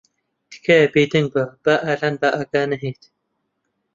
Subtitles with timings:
[0.51, 3.03] تکایە بێدەنگ بە با ئالان بە ئاگا نەھێنیت.